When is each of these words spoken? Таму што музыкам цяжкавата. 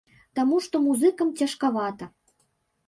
Таму 0.39 0.61
што 0.67 0.81
музыкам 0.87 1.27
цяжкавата. 1.41 2.11